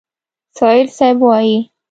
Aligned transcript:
سایل 0.57 0.87
صیب 0.97 1.17
وایي: 1.25 1.57